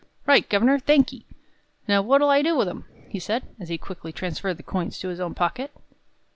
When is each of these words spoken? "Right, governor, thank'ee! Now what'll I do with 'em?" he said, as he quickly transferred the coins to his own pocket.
"Right, 0.25 0.49
governor, 0.49 0.79
thank'ee! 0.79 1.27
Now 1.87 2.01
what'll 2.01 2.31
I 2.31 2.41
do 2.41 2.55
with 2.57 2.67
'em?" 2.67 2.85
he 3.09 3.19
said, 3.19 3.43
as 3.59 3.69
he 3.69 3.77
quickly 3.77 4.11
transferred 4.11 4.57
the 4.57 4.63
coins 4.63 4.97
to 4.97 5.09
his 5.09 5.19
own 5.19 5.35
pocket. 5.35 5.69